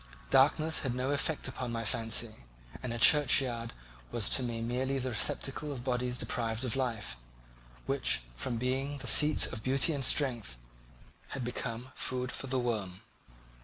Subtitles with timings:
[0.31, 2.37] Darkness had no effect upon my fancy,
[2.81, 3.71] and a churchyard
[4.11, 7.17] was to me merely the receptacle of bodies deprived of life,
[7.85, 10.57] which, from being the seat of beauty and strength,
[11.37, 13.03] had become food for the worm.